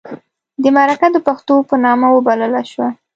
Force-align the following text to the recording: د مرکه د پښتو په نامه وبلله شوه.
د 0.63 0.63
مرکه 0.75 1.07
د 1.11 1.17
پښتو 1.27 1.55
په 1.69 1.75
نامه 1.85 2.07
وبلله 2.11 2.61
شوه. 2.71 2.87